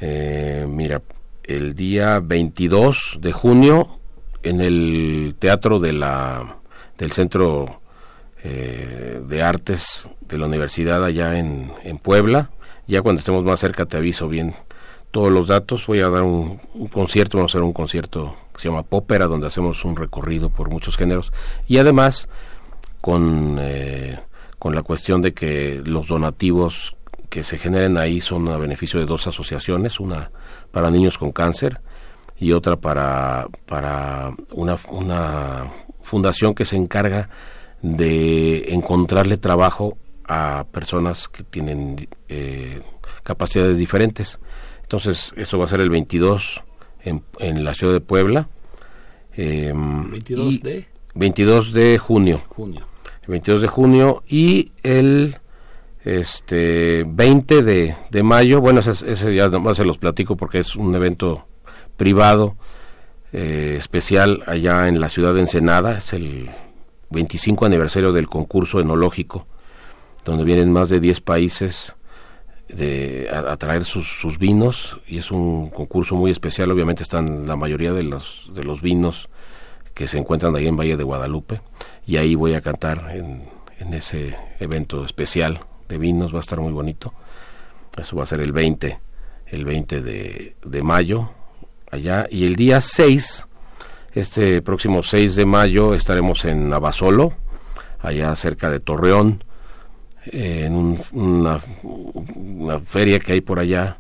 [0.02, 1.02] eh, mira,
[1.44, 4.00] el día 22 de junio
[4.42, 6.58] en el teatro de la
[6.98, 7.82] del centro
[8.44, 12.50] eh, de artes de la universidad allá en, en Puebla.
[12.90, 14.56] Ya cuando estemos más cerca te aviso bien
[15.12, 15.86] todos los datos.
[15.86, 16.58] Voy a dar un,
[16.92, 20.72] concierto, vamos a hacer un concierto que se llama Pópera, donde hacemos un recorrido por
[20.72, 21.32] muchos géneros.
[21.68, 22.28] Y además
[23.00, 24.20] con, eh,
[24.58, 26.96] con la cuestión de que los donativos
[27.30, 30.32] que se generen ahí son a beneficio de dos asociaciones, una
[30.72, 31.82] para niños con cáncer
[32.40, 35.72] y otra para, para una, una
[36.02, 37.30] fundación que se encarga
[37.84, 39.96] de encontrarle trabajo
[40.30, 42.82] a personas que tienen eh,
[43.24, 44.40] capacidades diferentes.
[44.84, 46.64] Entonces, eso va a ser el 22
[47.04, 48.48] en, en la ciudad de Puebla.
[49.36, 52.42] eh, 22 y- de 22 de junio.
[52.48, 52.82] junio.
[53.24, 55.38] El 22 de junio y el
[56.04, 60.76] este 20 de, de mayo, bueno, ese, ese ya nomás se los platico porque es
[60.76, 61.46] un evento
[61.98, 62.56] privado
[63.34, 66.50] eh, especial allá en la ciudad de Ensenada, es el
[67.12, 69.46] 25 aniversario del concurso enológico,
[70.24, 71.96] donde vienen más de 10 países
[72.68, 77.94] de, a, traer sus, vinos y es un concurso muy especial, obviamente están la mayoría
[77.94, 79.30] de los, de los vinos
[79.94, 81.62] que se encuentran ahí en Valle de Guadalupe
[82.06, 83.50] y ahí voy a cantar en,
[83.80, 87.14] en ese evento especial de vinos, va a estar muy bonito.
[87.98, 89.00] Eso va a ser el 20,
[89.48, 91.32] el 20 de, mayo
[91.92, 92.28] allá.
[92.30, 93.48] Y el día 6,
[94.14, 97.34] este próximo 6 de mayo estaremos en Abasolo,
[98.00, 99.44] allá cerca de Torreón,
[100.32, 103.98] eh, en un- una, feria que hay por allá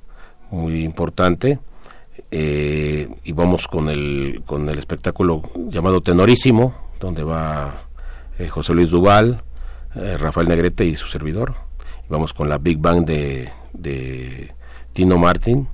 [0.52, 1.60] muy importante
[2.32, 7.84] eh, y vamos con el con el espectáculo llamado Tenorísimo donde va
[8.38, 9.42] eh, José Luis Duval
[9.96, 11.56] Rafael Negrete y su servidor.
[12.08, 14.54] Y vamos con la Big Bang de, de
[14.94, 15.68] Tino Martin.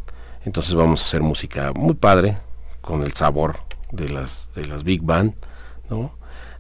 [0.45, 2.37] Entonces vamos a hacer música muy padre
[2.81, 3.57] con el sabor
[3.91, 5.33] de las de las Big Band
[5.89, 6.11] no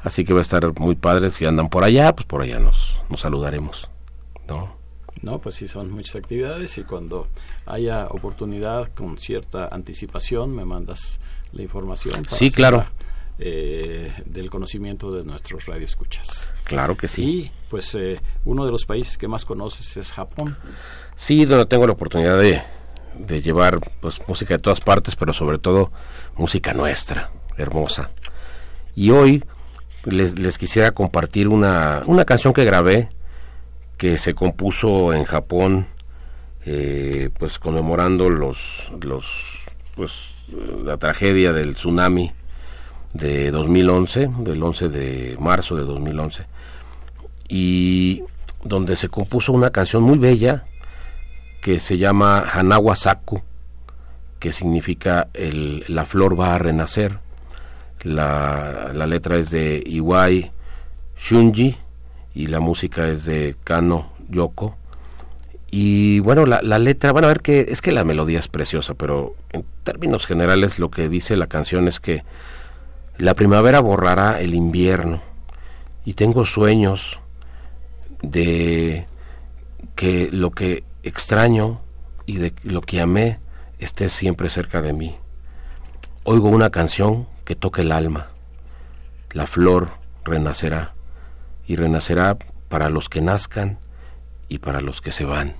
[0.05, 2.97] así que va a estar muy padre si andan por allá pues por allá nos
[3.09, 3.89] nos saludaremos
[4.47, 4.73] no
[5.21, 7.27] No, pues sí, son muchas actividades y cuando
[7.65, 11.19] haya oportunidad con cierta anticipación me mandas
[11.51, 12.23] la información.
[12.23, 12.85] Para sí, claro.
[13.39, 16.51] Eh, del conocimiento de nuestros radioescuchas.
[16.63, 17.23] Claro que sí.
[17.23, 20.57] Y pues eh, uno de los países que más conoces es Japón.
[21.15, 22.61] Sí, donde tengo la oportunidad de,
[23.17, 25.91] de llevar pues música de todas partes, pero sobre todo
[26.37, 28.09] música nuestra, hermosa.
[28.95, 29.43] Y hoy
[30.05, 33.09] les, quisiera compartir una, una canción que grabé
[33.97, 35.87] que se compuso en Japón
[36.65, 39.25] eh, pues conmemorando los los
[39.95, 40.11] pues
[40.83, 42.31] la tragedia del tsunami
[43.13, 46.45] de 2011 del 11 de marzo de 2011
[47.47, 48.23] y
[48.63, 50.65] donde se compuso una canción muy bella
[51.61, 53.41] que se llama Hanawa Saku
[54.39, 57.19] que significa el, la flor va a renacer
[58.05, 60.51] la, la letra es de Iwai
[61.17, 61.75] Shunji
[62.35, 64.77] y la música es de Kano Yoko.
[65.71, 68.93] Y bueno, la, la, letra, bueno, a ver que es que la melodía es preciosa,
[68.93, 72.23] pero en términos generales lo que dice la canción es que
[73.17, 75.21] la primavera borrará el invierno
[76.05, 77.19] y tengo sueños
[78.21, 79.07] de
[79.95, 81.81] que lo que extraño
[82.25, 83.39] y de lo que amé
[83.79, 85.15] esté siempre cerca de mí.
[86.23, 88.27] Oigo una canción que toque el alma.
[89.31, 89.91] La flor
[90.23, 90.93] renacerá
[91.67, 92.37] y renacerá
[92.67, 93.79] para los que nazcan
[94.49, 95.55] y para los que se van.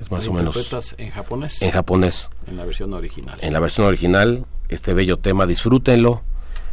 [0.00, 0.56] Es más o menos.
[0.98, 1.60] en japonés?
[1.62, 2.30] En japonés.
[2.46, 3.38] En la versión original.
[3.40, 6.22] En la versión original, este bello tema, disfrútenlo.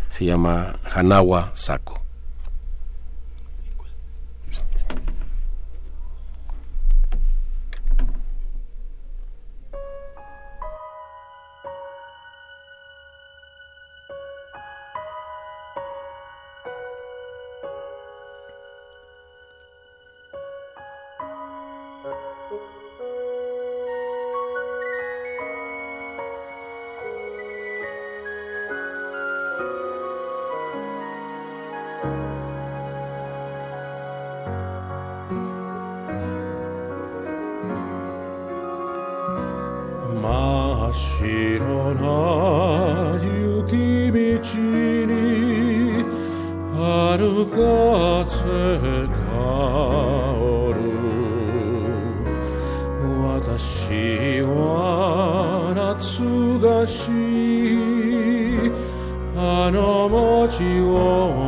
[0.09, 2.04] Se llama Hanawa Sako.
[41.25, 44.19] 知な雪道
[45.07, 46.05] に
[46.77, 47.55] 歩か
[48.29, 48.35] せ
[49.09, 49.25] 香
[50.75, 50.77] る
[53.41, 56.21] 私は夏
[56.59, 57.01] がし
[59.35, 61.44] あの街を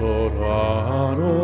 [0.00, 1.39] sovrano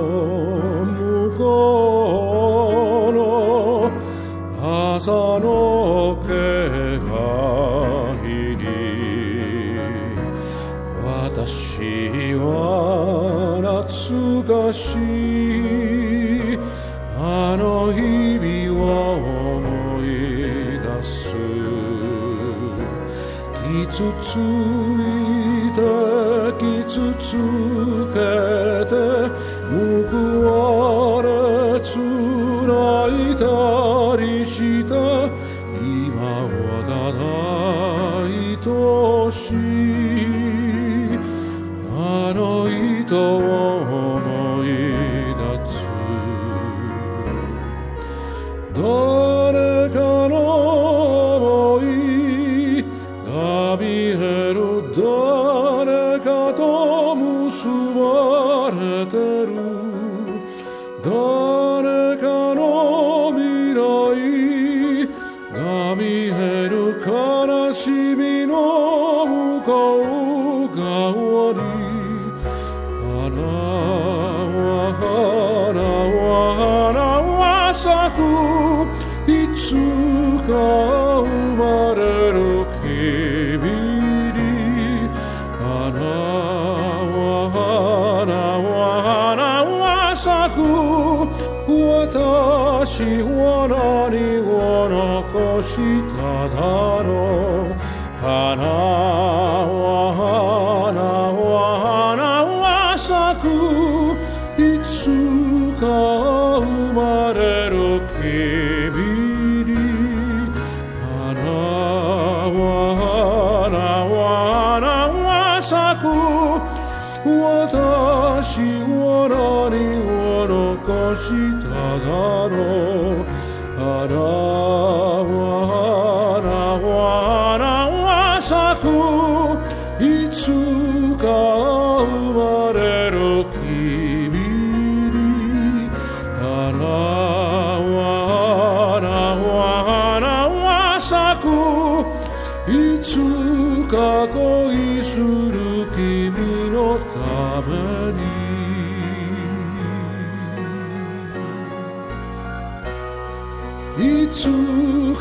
[92.86, 95.76] 것이 원하니 원할 것이
[96.16, 97.74] 다 다로
[98.20, 99.15] 하나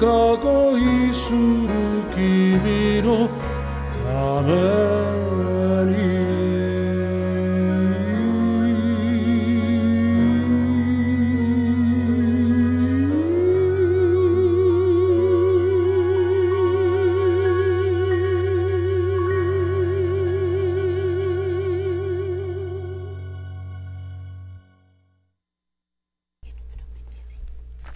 [0.04, 0.06] か
[0.42, 1.68] 恋する
[2.14, 3.28] 君の
[4.04, 5.00] ため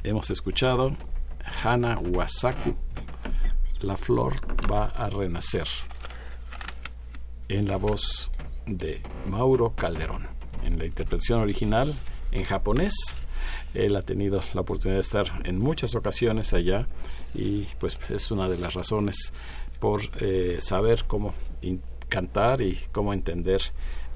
[0.04, 0.92] Hemos escuchado
[1.61, 2.73] Hana Wasaku,
[3.81, 4.33] La flor
[4.71, 5.67] va a renacer,
[7.49, 8.31] en la voz
[8.65, 10.27] de Mauro Calderón.
[10.63, 11.93] En la interpretación original
[12.31, 12.93] en japonés,
[13.73, 16.87] él ha tenido la oportunidad de estar en muchas ocasiones allá
[17.33, 19.33] y pues es una de las razones
[19.79, 21.33] por eh, saber cómo
[22.07, 23.61] cantar y cómo entender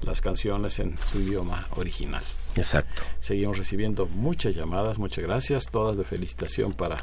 [0.02, 2.22] las canciones en su idioma original.
[2.56, 3.02] Exacto.
[3.20, 6.96] Seguimos recibiendo muchas llamadas, muchas gracias, todas de felicitación para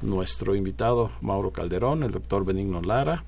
[0.00, 3.24] nuestro invitado Mauro Calderón, el doctor Benigno Lara,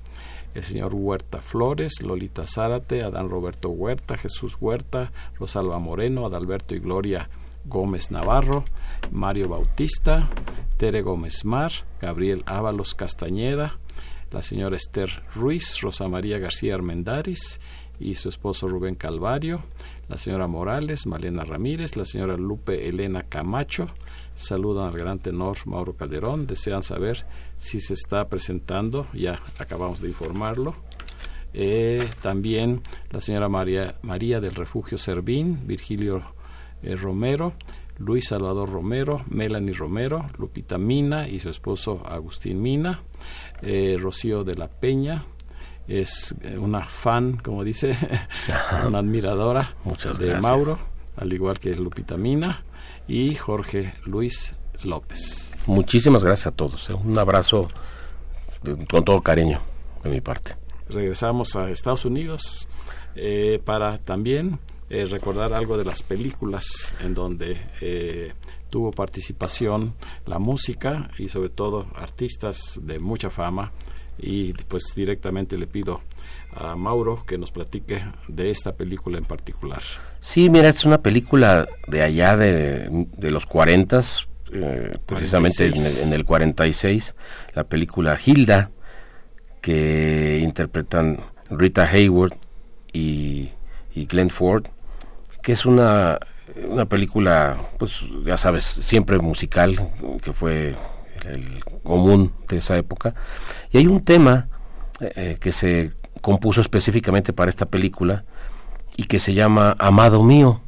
[0.55, 6.79] el señor Huerta Flores, Lolita Zárate, Adán Roberto Huerta, Jesús Huerta, Rosalba Moreno, Adalberto y
[6.79, 7.29] Gloria
[7.65, 8.63] Gómez Navarro,
[9.11, 10.29] Mario Bautista,
[10.77, 11.71] Tere Gómez Mar,
[12.01, 13.77] Gabriel Ábalos Castañeda,
[14.31, 17.59] la señora Esther Ruiz, Rosa María García Armendáriz
[17.99, 19.61] y su esposo Rubén Calvario,
[20.09, 23.87] la señora Morales, Malena Ramírez, la señora Lupe Elena Camacho,
[24.35, 27.25] saludan al gran tenor Mauro Calderón, desean saber
[27.57, 30.75] si se está presentando, ya acabamos de informarlo.
[31.53, 36.21] Eh, también la señora María, María del Refugio Servín, Virgilio
[36.83, 37.53] eh, Romero,
[37.97, 43.01] Luis Salvador Romero, Melanie Romero, Lupita Mina y su esposo Agustín Mina,
[43.61, 45.25] eh, Rocío de la Peña,
[45.87, 47.95] es eh, una fan, como dice,
[48.87, 50.41] una admiradora Muchas de gracias.
[50.43, 50.79] Mauro,
[51.15, 52.63] al igual que Lupita Mina
[53.07, 55.51] y Jorge Luis López.
[55.65, 56.89] Muchísimas gracias a todos.
[56.89, 56.93] ¿eh?
[56.93, 57.67] Un abrazo
[58.63, 59.59] de- con todo cariño
[60.03, 60.55] de mi parte.
[60.89, 62.67] regresamos a Estados Unidos
[63.15, 64.59] eh, para también
[64.89, 68.33] eh, recordar algo de las películas en donde eh,
[68.69, 73.71] tuvo participación la música y sobre todo artistas de mucha fama
[74.19, 76.01] y pues directamente le pido
[76.53, 79.81] a Mauro que nos platique de esta película en particular.
[80.19, 84.01] Sí, mira, es una película de allá de, de los 40,
[85.05, 86.03] precisamente en el, 46.
[86.03, 87.15] en el 46,
[87.53, 88.71] la película Hilda,
[89.61, 92.35] que interpretan Rita Hayward
[92.91, 93.49] y,
[93.93, 94.65] y Glenn Ford,
[95.43, 96.19] que es una,
[96.67, 99.91] una película, pues ya sabes, siempre musical,
[100.23, 100.75] que fue
[101.31, 103.13] el, común de esa época.
[103.71, 104.47] Y hay un tema
[104.99, 108.23] eh, que se compuso específicamente para esta película,
[108.97, 110.61] y que se llama Amado Mío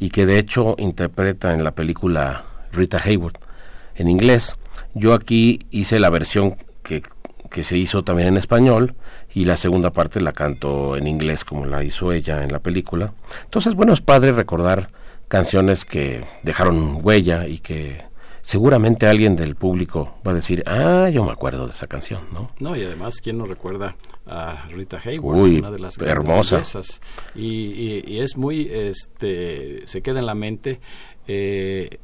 [0.00, 3.38] y que de hecho interpreta en la película Rita Hayward
[3.94, 4.56] en inglés.
[4.94, 7.02] Yo aquí hice la versión que,
[7.50, 8.94] que se hizo también en español
[9.34, 13.12] y la segunda parte la canto en inglés como la hizo ella en la película.
[13.44, 14.90] Entonces, bueno, es padre recordar
[15.28, 18.04] canciones que dejaron huella y que
[18.46, 22.48] seguramente alguien del público va a decir, ah, yo me acuerdo de esa canción, ¿no?
[22.60, 25.36] No, y además, ¿quién no recuerda a Rita Hayworth?
[25.36, 26.56] Uy, una de las hermosa.
[26.56, 27.00] bellezas.
[27.34, 30.80] Y, y, y es muy, este, se queda en la mente
[31.26, 31.98] eh,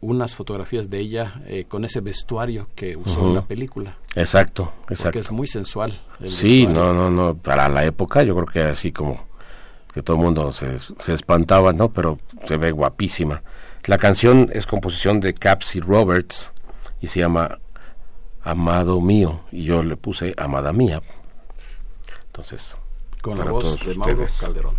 [0.00, 3.98] unas fotografías de ella eh, con ese vestuario que usó en la película.
[4.14, 5.18] Exacto, Porque exacto.
[5.18, 5.92] es muy sensual.
[6.20, 6.92] el Sí, vestuario.
[6.94, 9.26] no, no, no, para la época yo creo que así como
[9.92, 11.90] que todo el mundo se, se espantaba, ¿no?
[11.92, 12.18] Pero
[12.48, 13.42] se ve guapísima.
[13.84, 16.52] La canción es composición de Caps y Roberts
[17.00, 17.58] y se llama
[18.42, 21.02] Amado Mío y yo le puse Amada Mía.
[22.26, 22.76] Entonces,
[23.20, 24.40] Con la voz de Mauro ustedes.
[24.40, 24.74] Calderón.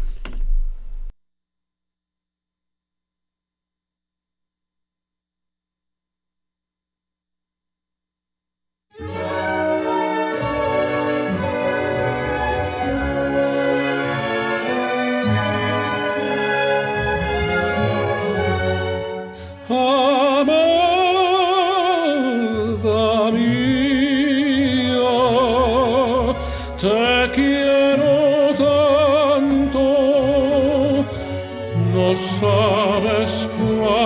[31.94, 34.03] No sabes cuánto,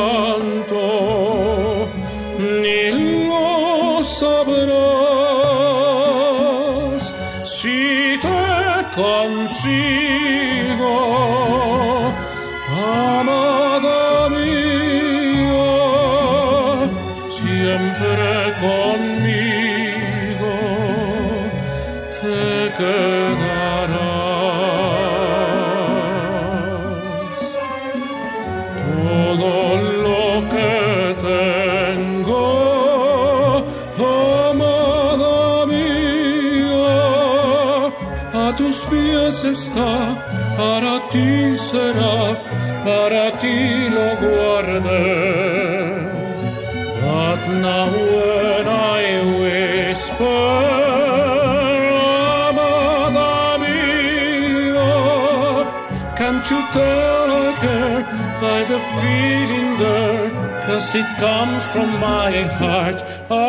[43.07, 45.05] para ti lo guardé.
[47.01, 49.03] But now when I
[49.39, 50.43] whisper,
[56.19, 58.03] can't you tell I care
[58.43, 60.27] by the feeling there?
[60.65, 62.99] Cause it comes from my heart.
[63.31, 63.46] I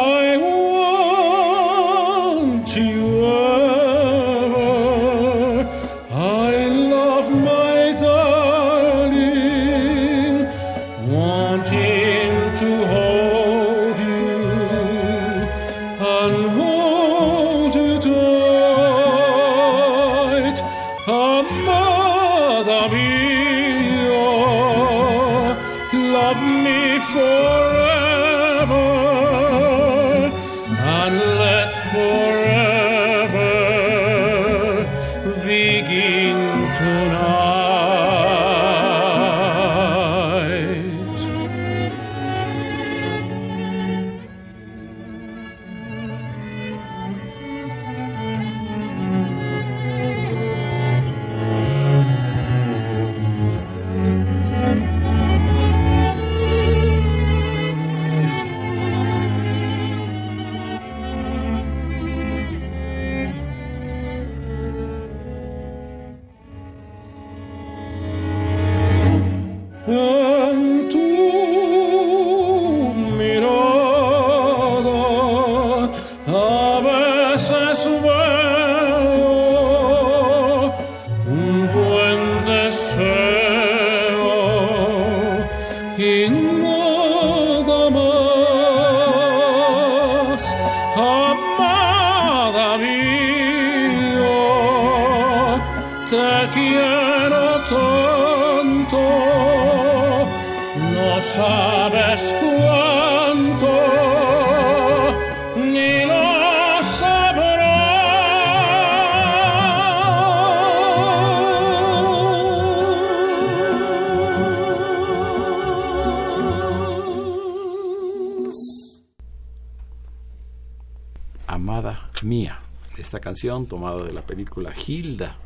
[123.39, 125.36] canción tomada de la película Hilda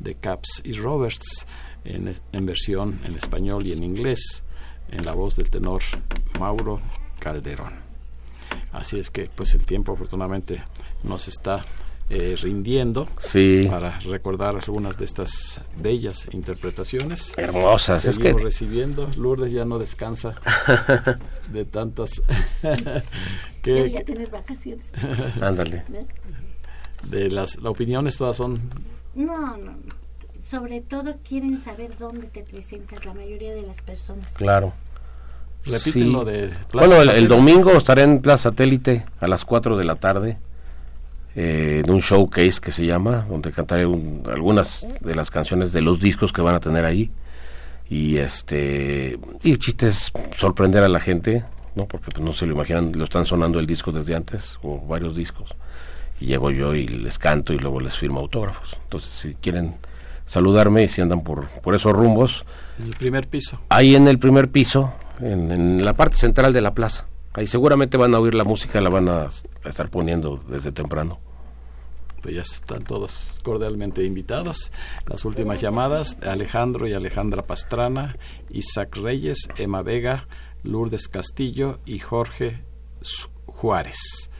[0.00, 1.46] de Caps y Roberts
[1.82, 4.44] en, en versión en español y en inglés
[4.90, 5.80] en la voz del tenor
[6.38, 6.78] Mauro
[7.18, 7.72] Calderón.
[8.70, 10.62] Así es que pues el tiempo afortunadamente
[11.04, 11.64] nos está
[12.10, 17.32] eh, rindiendo sí, para recordar algunas de estas bellas interpretaciones.
[17.38, 18.04] hermosas.
[18.04, 19.10] Es Seguimos que recibiendo.
[19.16, 20.34] Lourdes ya no descansa
[21.50, 22.10] de tantas.
[23.62, 24.92] Que, voy a tener vacaciones.
[25.42, 25.82] ándale.
[27.10, 28.60] De las, las opiniones todas son
[29.14, 29.96] No, no, no.
[30.48, 34.32] Sobre todo quieren saber dónde te presentas la mayoría de las personas.
[34.34, 34.72] Claro.
[35.64, 36.12] Repiten Sí.
[36.12, 39.96] lo de Plaza Bueno, el, domingo estaré en Plaza Satélite a las 4 de la
[39.96, 40.38] tarde
[41.34, 45.80] eh, en un showcase que se llama, donde cantaré un- algunas de las canciones de
[45.82, 47.10] los discos que van a tener ahí.
[47.90, 51.44] Y este y el chiste es sorprender a la gente,
[51.74, 51.82] ¿no?
[51.82, 55.14] Porque pues, no se lo imaginan, lo están sonando el disco desde antes, o varios
[55.16, 55.50] discos.
[56.20, 58.76] Y llego yo y les canto y luego les firmo autógrafos.
[58.84, 59.76] Entonces, si quieren
[60.24, 62.44] saludarme y si andan por, por esos rumbos,
[62.78, 63.58] En el primer piso.
[63.68, 67.06] ahí en el primer piso, en, en la parte central de la plaza.
[67.34, 71.20] Ahí seguramente van a oír la música, la van a, a estar poniendo desde temprano.
[72.22, 74.72] Pues ya están todos cordialmente invitados.
[75.06, 78.16] Las últimas llamadas, Alejandro y Alejandra Pastrana,
[78.50, 80.26] Isaac Reyes, Emma Vega,
[80.64, 82.64] Lourdes Castillo y Jorge
[83.46, 84.30] Juárez.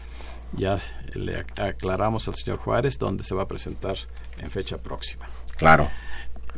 [0.57, 0.79] Ya
[1.15, 3.97] le ac- aclaramos al señor Juárez dónde se va a presentar
[4.39, 5.27] en fecha próxima.
[5.57, 5.89] Claro.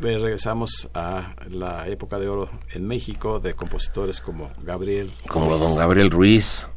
[0.03, 5.11] Eh, Regresamos a la época de oro en México de compositores como Gabriel.
[5.29, 5.61] Como Ruiz.
[5.61, 6.69] don Gabriel Ruiz,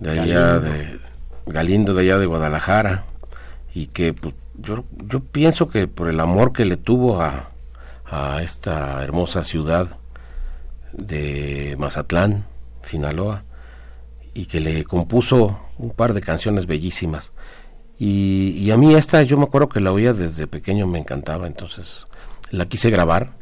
[0.00, 0.24] de allá
[0.58, 0.60] Galindo.
[0.60, 1.00] de
[1.46, 3.04] Galindo, de allá de Guadalajara,
[3.72, 7.50] y que pues, yo, yo pienso que por el amor que le tuvo a,
[8.04, 9.96] a esta hermosa ciudad
[10.92, 12.46] de Mazatlán,
[12.82, 13.44] Sinaloa,
[14.36, 17.32] y que le compuso un par de canciones bellísimas.
[17.98, 22.06] Y, a mí esta, yo me acuerdo que la oía desde pequeño, me encantaba, entonces
[22.50, 23.32] la quise grabar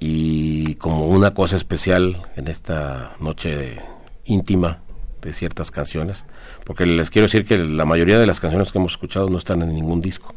[0.00, 3.82] y como una cosa especial en esta noche
[4.24, 4.80] íntima
[5.20, 6.24] de ciertas canciones,
[6.64, 9.60] porque les quiero decir que la mayoría de las canciones que hemos escuchado no están
[9.60, 10.34] en ningún disco,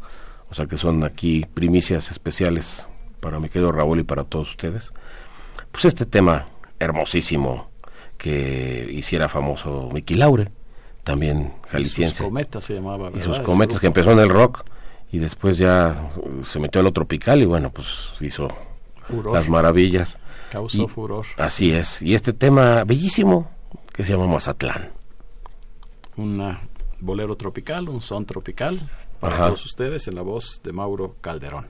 [0.50, 2.88] o sea que son aquí primicias especiales
[3.20, 4.92] para mi querido Raúl y para todos ustedes.
[5.70, 6.44] Pues este tema
[6.78, 7.71] hermosísimo
[8.18, 10.48] que hiciera famoso Mickey Laure,
[11.04, 13.10] también Sus jalisciense cometas se llamaba.
[13.14, 14.62] y sus cometas que empezó en el rock
[15.10, 16.08] y después ya
[16.44, 17.88] se metió a lo tropical y bueno pues
[18.20, 18.48] hizo
[19.02, 19.34] Furor.
[19.34, 20.18] las maravillas
[20.50, 21.26] Causó Y- furor.
[21.38, 23.50] así es y este tema bellísimo
[23.92, 24.90] que se llama Mazatlán
[26.16, 26.56] un
[27.00, 28.78] bolero tropical, un son tropical
[29.18, 29.46] para Ajá.
[29.46, 31.66] todos ustedes en la voz de Mauro Calderón.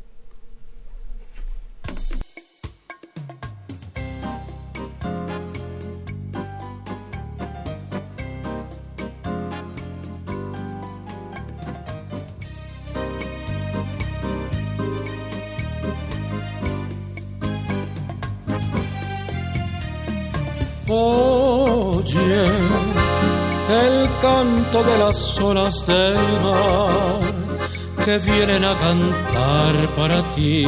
[20.94, 22.44] Oye
[23.84, 27.20] el canto de las olas del mar
[28.04, 30.66] que vienen a cantar para ti,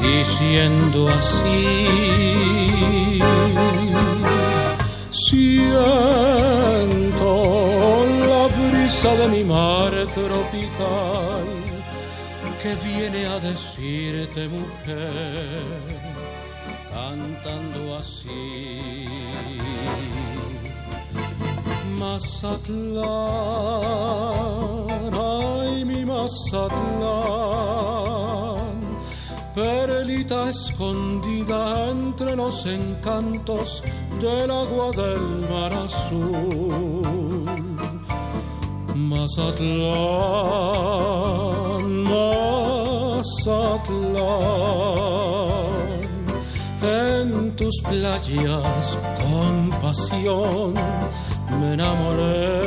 [0.00, 1.88] diciendo así.
[5.28, 5.64] Siento
[8.30, 11.46] la brisa de mi mar tropical
[12.62, 16.05] que viene a decirte mujer
[17.06, 19.08] cantando así.
[21.98, 23.04] Mazatlán,
[25.14, 27.16] ay mi Mazatlán,
[29.54, 33.82] perlita escondida entre los encantos
[34.20, 37.44] del agua del mar azul.
[38.94, 39.96] Mazatlán,
[48.26, 50.74] con pasión
[51.60, 52.60] me enamoré.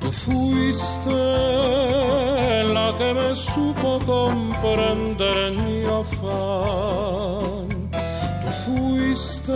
[0.00, 1.14] Tú fuiste
[2.74, 7.68] la que me supo comprender en mi afán.
[8.42, 9.52] Tú fuiste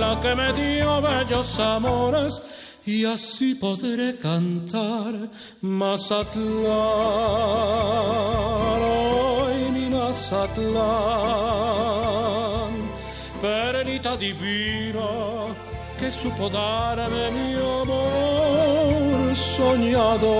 [0.00, 2.42] la que me dio bellos amores
[2.84, 5.14] y así podré cantar
[5.60, 6.48] Mazatlán,
[10.30, 10.76] Mazatlán,
[13.40, 15.08] perlita divina
[15.98, 20.34] que supo darme mi amor soñado.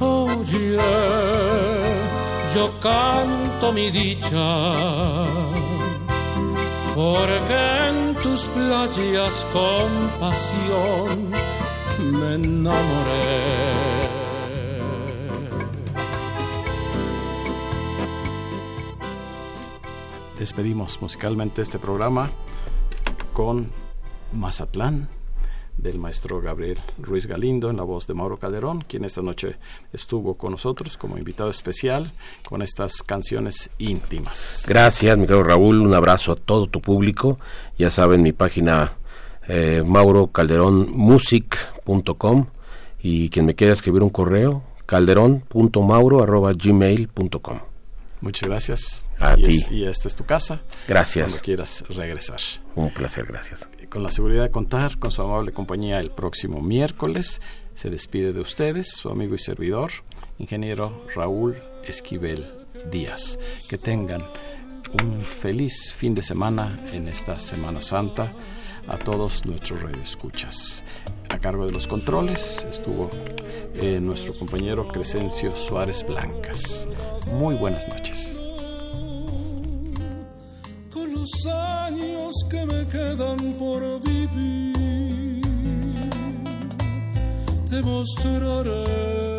[0.00, 0.78] Oye,
[2.54, 4.48] yo canto mi dicha,
[6.96, 11.30] porque en tus playas con pasión
[12.00, 13.69] me enamoré.
[20.40, 22.30] Despedimos musicalmente este programa
[23.34, 23.70] con
[24.32, 25.10] Mazatlán
[25.76, 29.58] del maestro Gabriel Ruiz Galindo en la voz de Mauro Calderón, quien esta noche
[29.92, 32.10] estuvo con nosotros como invitado especial
[32.48, 34.64] con estas canciones íntimas.
[34.66, 35.82] Gracias, mi querido Raúl.
[35.82, 37.38] Un abrazo a todo tu público.
[37.76, 38.94] Ya saben, mi página
[39.46, 42.46] eh, maurocalderonmusic.com
[43.02, 47.69] y quien me quiera escribir un correo, calderón.mauro.gmail.com.
[48.20, 49.04] Muchas gracias.
[49.18, 49.56] A y ti.
[49.58, 50.60] es- y esta es tu casa.
[50.86, 51.26] Gracias.
[51.28, 52.38] Cuando quieras regresar.
[52.74, 53.68] Un placer, gracias.
[53.88, 57.40] Con la seguridad de contar con su amable compañía el próximo miércoles,
[57.74, 59.90] se despide de ustedes su amigo y servidor,
[60.38, 61.56] ingeniero Raúl
[61.86, 62.46] Esquivel
[62.90, 63.38] Díaz.
[63.68, 64.22] Que tengan
[65.02, 68.32] un feliz fin de semana en esta Semana Santa
[68.90, 70.84] a todos nuestros radioescuchas.
[71.30, 73.10] A cargo de los controles estuvo
[73.74, 76.86] eh, nuestro compañero Crescencio Suárez Blancas.
[77.32, 78.36] Muy buenas noches.
[80.92, 85.40] con los años que me quedan por vivir,
[87.70, 89.29] te mostraré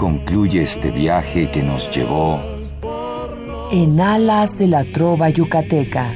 [0.00, 2.40] concluye este viaje que nos llevó
[3.70, 6.10] En alas de la trova yucateca.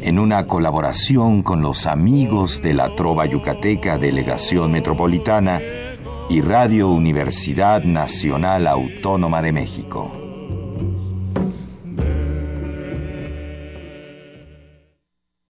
[0.00, 5.60] en una colaboración con los amigos de la Trova Yucateca Delegación Metropolitana
[6.30, 10.25] y Radio Universidad Nacional Autónoma de México.